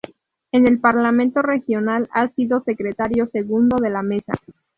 En 0.51 0.65
el 0.67 0.79
Parlamento 0.79 1.43
regional, 1.43 2.09
ha 2.11 2.27
sido 2.29 2.63
secretario 2.63 3.27
segundo 3.27 3.77
de 3.77 3.91
la 3.91 4.01
Mesa. 4.01 4.33